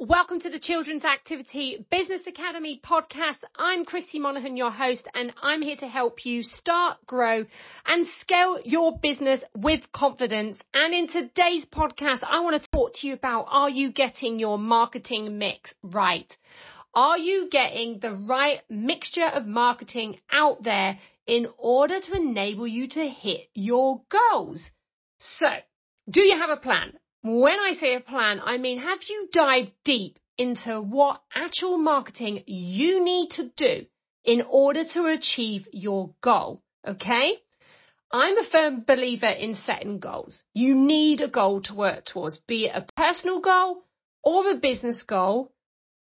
welcome 0.00 0.40
to 0.40 0.48
the 0.48 0.58
Children's 0.58 1.04
Activity 1.04 1.84
Business 1.90 2.22
Academy 2.26 2.80
podcast. 2.82 3.36
I'm 3.54 3.84
Kristine 3.84 4.22
Monaghan, 4.22 4.56
your 4.56 4.70
host, 4.70 5.06
and 5.14 5.30
I'm 5.42 5.60
here 5.60 5.76
to 5.76 5.86
help 5.86 6.24
you 6.24 6.42
start, 6.42 7.04
grow, 7.04 7.44
and 7.84 8.06
scale 8.18 8.58
your 8.64 8.98
business 8.98 9.42
with 9.54 9.80
confidence. 9.92 10.56
And 10.72 10.94
in 10.94 11.06
today's 11.06 11.66
podcast, 11.66 12.22
I 12.22 12.40
want 12.40 12.62
to 12.62 12.68
talk 12.72 12.94
to 12.94 13.06
you 13.06 13.12
about 13.12 13.48
are 13.50 13.68
you 13.68 13.92
getting 13.92 14.38
your 14.38 14.56
marketing 14.56 15.36
mix 15.36 15.74
right? 15.82 16.34
Are 16.94 17.18
you 17.18 17.50
getting 17.50 17.98
the 17.98 18.12
right 18.12 18.60
mixture 18.70 19.28
of 19.28 19.44
marketing 19.44 20.18
out 20.32 20.62
there 20.62 20.98
in 21.26 21.46
order 21.58 22.00
to 22.00 22.16
enable 22.16 22.66
you 22.66 22.88
to 22.88 23.06
hit 23.06 23.50
your 23.52 24.00
goals? 24.08 24.70
So, 25.18 25.48
do 26.08 26.22
you 26.22 26.38
have 26.38 26.48
a 26.48 26.56
plan? 26.56 26.94
When 27.22 27.58
I 27.58 27.74
say 27.74 27.94
a 27.94 28.00
plan, 28.00 28.40
I 28.42 28.56
mean, 28.56 28.78
have 28.78 29.00
you 29.08 29.28
dived 29.30 29.72
deep 29.84 30.18
into 30.38 30.80
what 30.80 31.20
actual 31.34 31.76
marketing 31.76 32.44
you 32.46 33.04
need 33.04 33.30
to 33.32 33.50
do 33.56 33.86
in 34.24 34.42
order 34.48 34.84
to 34.94 35.06
achieve 35.06 35.68
your 35.72 36.14
goal? 36.22 36.62
Okay. 36.86 37.34
I'm 38.10 38.38
a 38.38 38.44
firm 38.50 38.84
believer 38.86 39.28
in 39.28 39.54
setting 39.54 39.98
goals. 39.98 40.42
You 40.54 40.74
need 40.74 41.20
a 41.20 41.28
goal 41.28 41.60
to 41.62 41.74
work 41.74 42.06
towards, 42.06 42.40
be 42.40 42.66
it 42.66 42.74
a 42.74 42.86
personal 42.96 43.40
goal 43.40 43.84
or 44.24 44.50
a 44.50 44.56
business 44.56 45.02
goal 45.02 45.52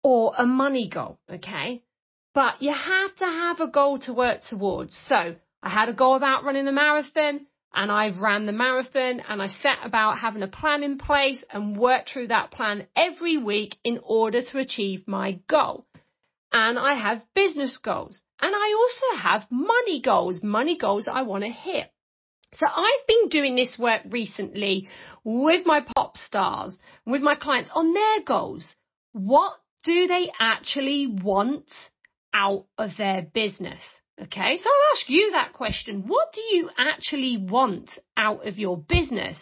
or 0.03 0.33
a 0.37 0.45
money 0.45 0.89
goal. 0.89 1.19
Okay. 1.31 1.83
But 2.35 2.61
you 2.61 2.73
have 2.73 3.15
to 3.15 3.25
have 3.25 3.61
a 3.61 3.67
goal 3.67 3.97
to 3.99 4.13
work 4.13 4.41
towards. 4.41 4.95
So 5.07 5.35
I 5.63 5.69
had 5.69 5.89
a 5.89 5.93
goal 5.93 6.15
about 6.15 6.43
running 6.43 6.67
a 6.67 6.71
marathon 6.71 7.47
and 7.73 7.91
I've 7.91 8.17
ran 8.17 8.45
the 8.45 8.51
marathon 8.51 9.21
and 9.27 9.41
I 9.41 9.47
set 9.47 9.77
about 9.83 10.19
having 10.19 10.43
a 10.43 10.47
plan 10.47 10.83
in 10.83 10.97
place 10.97 11.43
and 11.51 11.77
worked 11.77 12.09
through 12.09 12.27
that 12.27 12.51
plan 12.51 12.87
every 12.95 13.37
week 13.37 13.77
in 13.83 13.99
order 14.03 14.41
to 14.41 14.59
achieve 14.59 15.07
my 15.07 15.39
goal. 15.49 15.85
And 16.51 16.79
I 16.79 16.93
have 16.93 17.21
business 17.35 17.77
goals 17.77 18.21
and 18.41 18.53
I 18.55 18.73
also 18.73 19.21
have 19.21 19.47
money 19.51 20.01
goals, 20.01 20.41
money 20.41 20.77
goals 20.77 21.07
I 21.11 21.23
want 21.23 21.43
to 21.43 21.49
hit. 21.49 21.91
So 22.53 22.65
I've 22.65 23.07
been 23.07 23.29
doing 23.29 23.55
this 23.55 23.77
work 23.77 24.03
recently 24.09 24.87
with 25.23 25.65
my 25.65 25.81
pop 25.95 26.17
stars, 26.17 26.77
with 27.05 27.21
my 27.21 27.35
clients 27.35 27.69
on 27.73 27.93
their 27.93 28.23
goals. 28.25 28.75
What 29.11 29.53
do 29.83 30.07
they 30.07 30.31
actually 30.39 31.07
want 31.07 31.69
out 32.33 32.65
of 32.77 32.91
their 32.97 33.21
business? 33.21 33.81
Okay, 34.19 34.57
so 34.57 34.69
I'll 34.69 34.95
ask 34.95 35.09
you 35.09 35.31
that 35.33 35.53
question. 35.53 36.07
What 36.07 36.33
do 36.33 36.41
you 36.41 36.69
actually 36.77 37.37
want 37.37 37.99
out 38.15 38.47
of 38.47 38.57
your 38.57 38.75
business? 38.75 39.37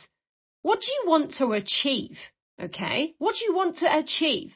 What 0.64 0.82
do 0.82 0.88
you 0.88 1.10
want 1.10 1.36
to 1.36 1.52
achieve? 1.52 2.18
Okay, 2.62 3.14
what 3.18 3.36
do 3.36 3.46
you 3.46 3.56
want 3.56 3.78
to 3.78 3.98
achieve? 3.98 4.54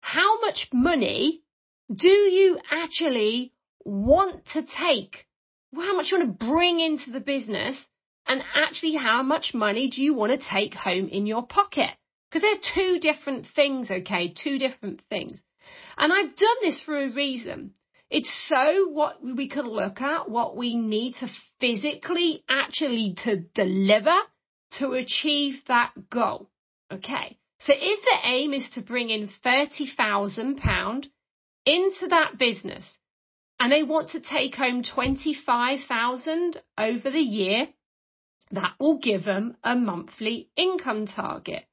How 0.00 0.40
much 0.40 0.68
money 0.72 1.42
do 1.94 2.08
you 2.08 2.58
actually 2.70 3.52
want 3.84 4.46
to 4.52 4.62
take? 4.62 5.26
How 5.74 5.94
much 5.94 6.10
you 6.10 6.18
want 6.18 6.38
to 6.38 6.46
bring 6.46 6.80
into 6.80 7.10
the 7.10 7.20
business? 7.20 7.86
And 8.26 8.42
actually, 8.54 8.94
how 8.94 9.22
much 9.22 9.52
money 9.54 9.90
do 9.90 10.02
you 10.02 10.14
want 10.14 10.32
to 10.32 10.48
take 10.48 10.74
home 10.74 11.08
in 11.08 11.26
your 11.26 11.46
pocket? 11.46 11.90
Because 12.30 12.42
they're 12.42 12.74
two 12.74 12.98
different 13.00 13.46
things, 13.54 13.90
okay? 13.90 14.32
Two 14.32 14.58
different 14.58 15.02
things. 15.10 15.42
And 15.98 16.12
I've 16.12 16.36
done 16.36 16.56
this 16.62 16.80
for 16.80 16.96
a 16.96 17.12
reason. 17.12 17.74
It's 18.10 18.32
so 18.48 18.88
what 18.88 19.22
we 19.22 19.48
can 19.48 19.68
look 19.68 20.00
at, 20.00 20.28
what 20.28 20.56
we 20.56 20.74
need 20.74 21.14
to 21.16 21.28
physically 21.60 22.42
actually 22.48 23.14
to 23.24 23.36
deliver 23.54 24.16
to 24.78 24.92
achieve 24.92 25.62
that 25.68 25.92
goal. 26.10 26.50
Okay. 26.92 27.38
So 27.60 27.72
if 27.76 28.02
the 28.02 28.28
aim 28.28 28.54
is 28.54 28.68
to 28.70 28.80
bring 28.80 29.10
in 29.10 29.28
£30,000 29.44 31.06
into 31.66 32.06
that 32.08 32.38
business 32.38 32.96
and 33.60 33.70
they 33.70 33.82
want 33.82 34.10
to 34.10 34.20
take 34.20 34.54
home 34.56 34.82
25,000 34.82 36.60
over 36.78 37.10
the 37.10 37.18
year, 37.18 37.68
that 38.52 38.72
will 38.80 38.98
give 38.98 39.24
them 39.24 39.56
a 39.62 39.76
monthly 39.76 40.48
income 40.56 41.06
target. 41.06 41.64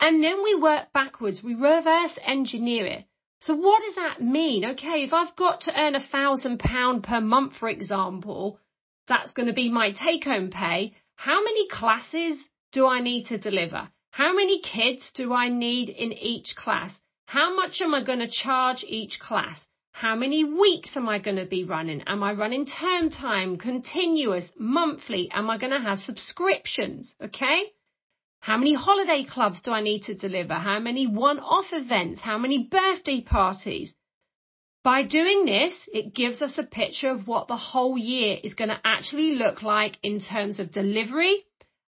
And 0.00 0.24
then 0.24 0.42
we 0.42 0.54
work 0.54 0.92
backwards. 0.92 1.42
We 1.42 1.54
reverse 1.54 2.18
engineer 2.24 2.86
it. 2.86 3.04
So 3.40 3.54
what 3.54 3.82
does 3.82 3.94
that 3.94 4.20
mean? 4.20 4.64
Okay, 4.64 5.04
if 5.04 5.12
I've 5.12 5.36
got 5.36 5.62
to 5.62 5.80
earn 5.80 5.94
a 5.94 6.00
thousand 6.00 6.58
pound 6.58 7.04
per 7.04 7.20
month, 7.20 7.54
for 7.56 7.68
example, 7.68 8.58
that's 9.06 9.32
going 9.32 9.46
to 9.46 9.54
be 9.54 9.70
my 9.70 9.92
take 9.92 10.24
home 10.24 10.50
pay. 10.50 10.94
How 11.14 11.42
many 11.42 11.68
classes 11.68 12.38
do 12.72 12.86
I 12.86 13.00
need 13.00 13.26
to 13.26 13.38
deliver? 13.38 13.88
How 14.10 14.34
many 14.34 14.60
kids 14.60 15.10
do 15.14 15.32
I 15.32 15.48
need 15.48 15.88
in 15.88 16.12
each 16.12 16.56
class? 16.56 16.98
How 17.26 17.54
much 17.54 17.80
am 17.80 17.94
I 17.94 18.02
going 18.02 18.18
to 18.20 18.30
charge 18.30 18.84
each 18.86 19.20
class? 19.20 19.64
How 19.92 20.14
many 20.14 20.44
weeks 20.44 20.96
am 20.96 21.08
I 21.08 21.18
going 21.18 21.36
to 21.36 21.44
be 21.44 21.64
running? 21.64 22.02
Am 22.06 22.22
I 22.22 22.32
running 22.32 22.66
term 22.66 23.10
time, 23.10 23.56
continuous, 23.56 24.50
monthly? 24.58 25.30
Am 25.32 25.50
I 25.50 25.58
going 25.58 25.72
to 25.72 25.80
have 25.80 25.98
subscriptions? 25.98 27.14
Okay. 27.22 27.72
How 28.48 28.56
many 28.56 28.72
holiday 28.72 29.24
clubs 29.24 29.60
do 29.60 29.72
I 29.72 29.82
need 29.82 30.04
to 30.04 30.14
deliver? 30.14 30.54
How 30.54 30.80
many 30.80 31.06
one-off 31.06 31.66
events? 31.70 32.18
How 32.18 32.38
many 32.38 32.62
birthday 32.62 33.20
parties? 33.20 33.92
By 34.82 35.02
doing 35.02 35.44
this, 35.44 35.74
it 35.92 36.14
gives 36.14 36.40
us 36.40 36.56
a 36.56 36.62
picture 36.62 37.10
of 37.10 37.28
what 37.28 37.48
the 37.48 37.58
whole 37.58 37.98
year 37.98 38.38
is 38.42 38.54
going 38.54 38.70
to 38.70 38.80
actually 38.82 39.34
look 39.34 39.62
like 39.62 39.98
in 40.02 40.18
terms 40.18 40.58
of 40.58 40.72
delivery 40.72 41.44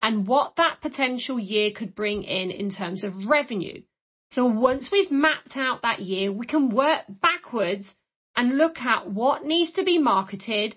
and 0.00 0.28
what 0.28 0.54
that 0.54 0.80
potential 0.80 1.40
year 1.40 1.72
could 1.72 1.96
bring 1.96 2.22
in 2.22 2.52
in 2.52 2.70
terms 2.70 3.02
of 3.02 3.28
revenue. 3.28 3.82
So 4.30 4.44
once 4.44 4.90
we've 4.92 5.10
mapped 5.10 5.56
out 5.56 5.82
that 5.82 5.98
year, 5.98 6.30
we 6.30 6.46
can 6.46 6.70
work 6.70 7.00
backwards 7.08 7.92
and 8.36 8.58
look 8.58 8.78
at 8.78 9.10
what 9.10 9.44
needs 9.44 9.72
to 9.72 9.82
be 9.82 9.98
marketed 9.98 10.76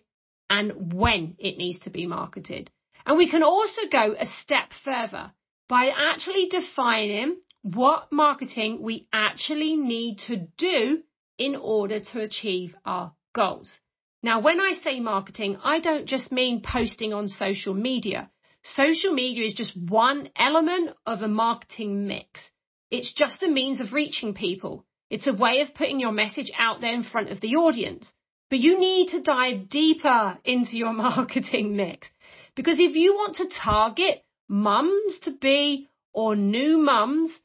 and 0.50 0.92
when 0.92 1.36
it 1.38 1.60
needs 1.60 1.78
to 1.82 1.92
be 1.92 2.08
marketed. 2.08 2.72
And 3.06 3.16
we 3.16 3.30
can 3.30 3.44
also 3.44 3.82
go 3.92 4.16
a 4.18 4.26
step 4.26 4.72
further 4.84 5.34
by 5.68 5.90
actually 5.96 6.48
defining 6.50 7.38
what 7.62 8.12
marketing 8.12 8.82
we 8.82 9.08
actually 9.12 9.76
need 9.76 10.20
to 10.28 10.48
do 10.58 11.00
in 11.38 11.56
order 11.56 12.00
to 12.00 12.22
achieve 12.22 12.76
our 12.86 13.14
goals. 13.34 13.80
Now, 14.24 14.40
when 14.42 14.60
I 14.60 14.74
say 14.74 15.00
marketing, 15.00 15.58
I 15.64 15.80
don't 15.80 16.08
just 16.08 16.32
mean 16.32 16.62
posting 16.62 17.14
on 17.14 17.28
social 17.28 17.74
media. 17.74 18.30
Social 18.64 19.14
media 19.14 19.46
is 19.46 19.54
just 19.54 19.78
one 19.78 20.30
element 20.36 20.92
of 21.06 21.22
a 21.22 21.28
marketing 21.28 22.08
mix. 22.08 22.42
It's 22.90 23.14
just 23.14 23.44
a 23.44 23.48
means 23.48 23.80
of 23.80 23.94
reaching 23.94 24.34
people. 24.34 24.86
It's 25.10 25.28
a 25.28 25.34
way 25.34 25.62
of 25.62 25.76
putting 25.76 26.00
your 26.00 26.12
message 26.12 26.52
out 26.58 26.82
there 26.82 26.94
in 26.94 27.04
front 27.04 27.30
of 27.30 27.40
the 27.42 27.56
audience. 27.56 28.12
But 28.50 28.60
you 28.60 28.80
need 28.80 29.10
to 29.10 29.22
dive 29.22 29.70
deeper 29.70 30.38
into 30.44 30.78
your 30.78 30.94
marketing 31.08 31.76
mix. 31.76 32.10
Because 32.56 32.80
if 32.80 32.96
you 32.96 33.14
want 33.14 33.36
to 33.36 33.50
target 33.50 34.24
mums 34.48 35.20
to 35.20 35.32
be 35.32 35.90
or 36.14 36.36
new 36.36 36.78
mums, 36.78 37.40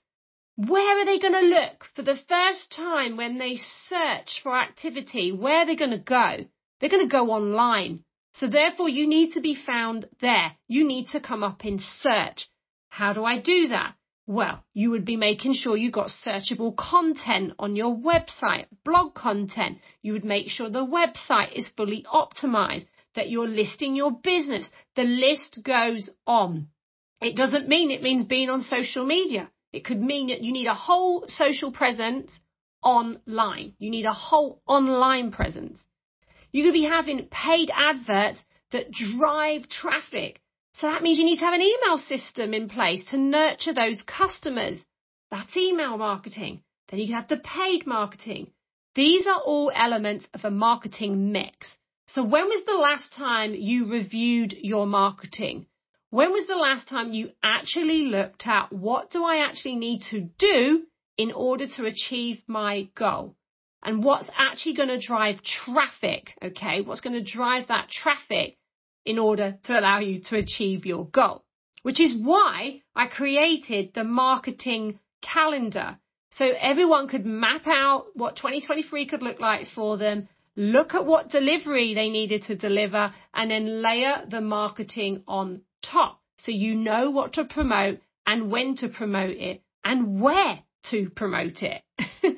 where 0.57 0.99
are 0.99 1.05
they 1.05 1.19
going 1.19 1.33
to 1.33 1.41
look 1.41 1.85
for 1.95 2.03
the 2.03 2.19
first 2.29 2.71
time 2.71 3.17
when 3.17 3.39
they 3.39 3.57
search 3.57 4.41
for 4.43 4.57
activity? 4.57 5.33
Where 5.33 5.61
are 5.61 5.67
they 5.67 5.77
going 5.77 5.91
to 5.91 5.99
go? 5.99 6.45
They're 6.81 6.91
going 6.91 7.09
to 7.09 7.13
go 7.13 7.31
online. 7.31 8.05
So 8.35 8.47
therefore 8.47 8.89
you 8.89 9.07
need 9.07 9.33
to 9.33 9.41
be 9.41 9.55
found 9.55 10.09
there. 10.21 10.53
You 10.69 10.87
need 10.87 11.09
to 11.09 11.21
come 11.21 11.43
up 11.43 11.65
in 11.65 11.79
search. 11.79 12.49
How 12.89 13.13
do 13.13 13.25
I 13.25 13.39
do 13.39 13.69
that? 13.69 13.95
Well, 14.27 14.65
you 14.73 14.91
would 14.91 15.05
be 15.05 15.17
making 15.17 15.55
sure 15.55 15.77
you 15.77 15.91
got 15.91 16.11
searchable 16.25 16.77
content 16.77 17.55
on 17.59 17.77
your 17.77 17.95
website, 17.95 18.67
blog 18.85 19.15
content. 19.15 19.79
You 20.01 20.13
would 20.13 20.25
make 20.25 20.49
sure 20.49 20.71
the 20.71 20.87
website 20.87 21.53
is 21.53 21.69
fully 21.77 22.05
optimized, 22.05 22.87
that 23.15 23.31
you're 23.31 23.49
listing 23.49 23.97
your 23.97 24.13
business. 24.13 24.71
The 24.97 25.03
list 25.03 25.61
goes 25.65 26.09
on. 26.27 26.69
It 27.23 27.37
doesn't 27.37 27.69
mean 27.69 27.93
it 27.93 28.03
means 28.03 28.25
being 28.25 28.51
on 28.51 28.63
social 28.63 29.07
media. 29.07 29.49
It 29.73 29.85
could 29.85 30.01
mean 30.01 30.29
that 30.29 30.43
you 30.43 30.53
need 30.53 30.67
a 30.67 30.75
whole 30.75 31.25
social 31.29 31.71
presence 31.71 32.41
online. 32.83 33.75
You 33.79 33.91
need 33.91 34.07
a 34.07 34.13
whole 34.13 34.61
online 34.67 35.31
presence. 35.31 35.79
You 36.51 36.65
could 36.65 36.73
be 36.73 36.83
having 36.83 37.29
paid 37.31 37.71
adverts 37.73 38.43
that 38.73 38.91
drive 38.91 39.69
traffic. 39.69 40.41
So 40.75 40.89
that 40.89 41.03
means 41.03 41.19
you 41.19 41.25
need 41.25 41.39
to 41.39 41.45
have 41.45 41.55
an 41.55 41.63
email 41.63 41.97
system 41.97 42.53
in 42.55 42.69
place 42.69 43.05
to 43.11 43.19
nurture 43.19 43.73
those 43.73 44.03
customers. 44.03 44.85
That's 45.31 45.57
email 45.57 45.97
marketing. 45.99 46.63
Then 46.91 46.99
you 46.99 47.07
can 47.07 47.17
have 47.17 47.29
the 47.29 47.39
paid 47.39 47.87
marketing. 47.87 48.51
These 48.97 49.27
are 49.29 49.41
all 49.41 49.71
elements 49.75 50.27
of 50.35 50.45
a 50.45 50.51
marketing 50.51 51.31
mix. 51.31 51.77
So 52.09 52.25
when 52.25 52.47
was 52.47 52.65
the 52.65 52.75
last 52.75 53.15
time 53.15 53.55
you 53.55 53.91
reviewed 53.91 54.55
your 54.61 54.87
marketing? 54.87 55.67
When 56.13 56.31
was 56.31 56.47
the 56.47 56.57
last 56.57 56.89
time 56.89 57.15
you 57.15 57.31
actually 57.43 58.05
looked 58.05 58.47
at 58.47 58.71
what 58.71 59.11
do 59.11 59.25
I 59.25 59.47
actually 59.47 59.77
need 59.77 60.03
to 60.11 60.29
do 60.39 60.83
in 61.17 61.33
order 61.33 61.67
to 61.77 61.87
achieve 61.87 62.43
my 62.47 62.91
goal? 62.95 63.35
And 63.83 64.05
what's 64.05 64.29
actually 64.37 64.75
going 64.75 64.91
to 64.91 65.01
drive 65.01 65.43
traffic? 65.43 66.35
Okay. 66.45 66.83
What's 66.83 67.01
going 67.01 67.15
to 67.15 67.25
drive 67.25 67.69
that 67.69 67.89
traffic 67.89 68.59
in 69.07 69.19
order 69.19 69.57
to 69.63 69.79
allow 69.79 70.01
you 70.01 70.21
to 70.25 70.37
achieve 70.37 70.85
your 70.85 71.07
goal? 71.07 71.45
Which 71.83 71.99
is 71.99 72.15
why 72.15 72.83
I 72.95 73.07
created 73.07 73.95
the 73.95 74.05
marketing 74.05 74.99
calendar. 75.23 75.97
So 76.33 76.45
everyone 76.45 77.09
could 77.09 77.25
map 77.25 77.67
out 77.67 78.09
what 78.13 78.37
2023 78.37 79.07
could 79.07 79.23
look 79.23 79.41
like 79.41 79.67
for 79.75 79.97
them, 79.97 80.29
look 80.57 80.93
at 80.93 81.07
what 81.07 81.31
delivery 81.31 81.95
they 81.95 82.11
needed 82.11 82.43
to 82.49 82.55
deliver, 82.55 83.15
and 83.33 83.51
then 83.51 83.81
layer 83.81 84.27
the 84.29 84.43
marketing 84.43 85.23
on 85.27 85.63
top. 85.83 86.21
So 86.39 86.53
you 86.53 86.75
know 86.75 87.11
what 87.11 87.35
to 87.35 87.45
promote 87.45 88.01
and 88.27 88.51
when 88.51 88.77
to 88.77 88.89
promote 88.89 89.37
it 89.37 89.63
and 89.85 90.21
where 90.21 90.61
to 90.91 91.11
promote 91.11 91.63
it. 91.63 91.83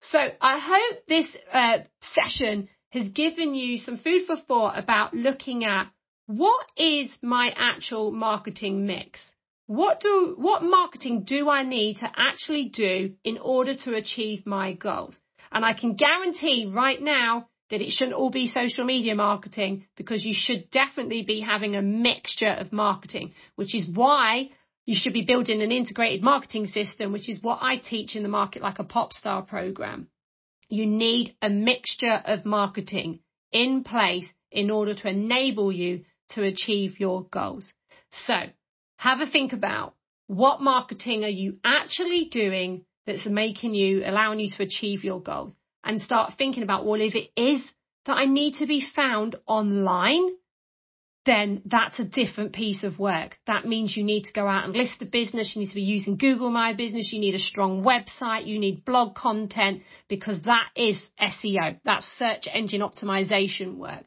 so 0.00 0.18
I 0.40 0.58
hope 0.58 1.06
this 1.08 1.36
uh, 1.52 1.78
session 2.00 2.68
has 2.90 3.08
given 3.08 3.54
you 3.54 3.78
some 3.78 3.96
food 3.96 4.22
for 4.26 4.36
thought 4.36 4.78
about 4.78 5.14
looking 5.14 5.64
at 5.64 5.90
what 6.26 6.64
is 6.76 7.10
my 7.20 7.52
actual 7.56 8.10
marketing 8.12 8.86
mix? 8.86 9.20
What 9.66 10.00
do, 10.00 10.34
what 10.36 10.62
marketing 10.62 11.24
do 11.24 11.48
I 11.50 11.62
need 11.62 11.98
to 11.98 12.10
actually 12.16 12.66
do 12.68 13.14
in 13.24 13.38
order 13.38 13.74
to 13.74 13.94
achieve 13.94 14.46
my 14.46 14.72
goals? 14.72 15.20
And 15.52 15.64
I 15.64 15.72
can 15.72 15.94
guarantee 15.94 16.70
right 16.72 17.00
now 17.00 17.48
that 17.70 17.80
it 17.80 17.90
shouldn't 17.90 18.16
all 18.16 18.30
be 18.30 18.46
social 18.46 18.84
media 18.84 19.14
marketing 19.14 19.86
because 19.96 20.24
you 20.24 20.34
should 20.34 20.70
definitely 20.70 21.22
be 21.22 21.40
having 21.40 21.76
a 21.76 21.82
mixture 21.82 22.52
of 22.52 22.72
marketing, 22.72 23.32
which 23.56 23.74
is 23.74 23.88
why 23.88 24.50
you 24.84 24.94
should 24.94 25.14
be 25.14 25.24
building 25.24 25.62
an 25.62 25.72
integrated 25.72 26.22
marketing 26.22 26.66
system, 26.66 27.12
which 27.12 27.28
is 27.28 27.42
what 27.42 27.60
I 27.62 27.76
teach 27.76 28.16
in 28.16 28.22
the 28.22 28.28
Market 28.28 28.62
Like 28.62 28.78
a 28.78 28.84
Pop 28.84 29.12
Star 29.12 29.42
program. 29.42 30.08
You 30.68 30.86
need 30.86 31.34
a 31.40 31.48
mixture 31.48 32.22
of 32.24 32.44
marketing 32.44 33.20
in 33.50 33.82
place 33.82 34.26
in 34.50 34.70
order 34.70 34.94
to 34.94 35.08
enable 35.08 35.72
you 35.72 36.04
to 36.30 36.42
achieve 36.42 37.00
your 37.00 37.24
goals. 37.24 37.72
So 38.10 38.34
have 38.96 39.20
a 39.20 39.26
think 39.26 39.52
about 39.52 39.94
what 40.26 40.60
marketing 40.60 41.24
are 41.24 41.28
you 41.28 41.58
actually 41.64 42.28
doing 42.30 42.84
that's 43.06 43.26
making 43.26 43.74
you, 43.74 44.02
allowing 44.04 44.40
you 44.40 44.50
to 44.50 44.62
achieve 44.62 45.04
your 45.04 45.20
goals 45.20 45.54
and 45.84 46.00
start 46.00 46.34
thinking 46.36 46.62
about, 46.62 46.86
well, 46.86 47.00
if 47.00 47.14
it 47.14 47.30
is 47.36 47.62
that 48.06 48.16
I 48.16 48.24
need 48.26 48.54
to 48.56 48.66
be 48.66 48.84
found 48.94 49.36
online, 49.46 50.28
then 51.26 51.62
that's 51.64 51.98
a 51.98 52.04
different 52.04 52.52
piece 52.52 52.84
of 52.84 52.98
work. 52.98 53.38
That 53.46 53.66
means 53.66 53.96
you 53.96 54.04
need 54.04 54.24
to 54.24 54.32
go 54.32 54.46
out 54.46 54.64
and 54.64 54.74
list 54.74 54.98
the 54.98 55.06
business. 55.06 55.54
You 55.54 55.60
need 55.60 55.70
to 55.70 55.74
be 55.74 55.82
using 55.82 56.16
Google 56.16 56.50
My 56.50 56.74
Business. 56.74 57.12
You 57.12 57.20
need 57.20 57.34
a 57.34 57.38
strong 57.38 57.82
website. 57.82 58.46
You 58.46 58.58
need 58.58 58.84
blog 58.84 59.14
content 59.14 59.82
because 60.08 60.42
that 60.42 60.68
is 60.76 61.10
SEO. 61.20 61.80
That's 61.84 62.06
search 62.18 62.46
engine 62.52 62.82
optimization 62.82 63.76
work. 63.76 64.04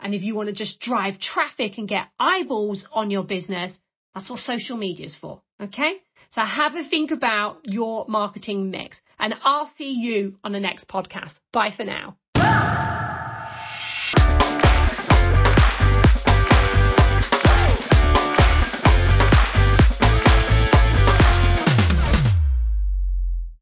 And 0.00 0.14
if 0.14 0.22
you 0.22 0.34
want 0.34 0.48
to 0.48 0.54
just 0.54 0.80
drive 0.80 1.18
traffic 1.18 1.78
and 1.78 1.88
get 1.88 2.06
eyeballs 2.18 2.86
on 2.92 3.10
your 3.10 3.24
business, 3.24 3.72
that's 4.14 4.30
what 4.30 4.38
social 4.38 4.76
media 4.76 5.06
is 5.06 5.16
for. 5.16 5.42
Okay. 5.60 5.98
So 6.30 6.40
have 6.40 6.74
a 6.74 6.88
think 6.88 7.10
about 7.10 7.60
your 7.64 8.06
marketing 8.08 8.70
mix 8.70 8.96
and 9.18 9.34
I'll 9.44 9.66
see 9.66 9.92
you 9.92 10.38
on 10.44 10.52
the 10.52 10.60
next 10.60 10.88
podcast. 10.88 11.38
Bye 11.52 11.70
for 11.70 11.84
now. 11.84 12.16